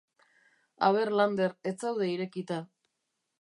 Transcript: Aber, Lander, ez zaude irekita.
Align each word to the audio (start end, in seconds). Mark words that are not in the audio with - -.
Aber, 0.87 1.03
Lander, 1.19 1.53
ez 1.73 1.75
zaude 1.85 2.09
irekita. 2.15 2.59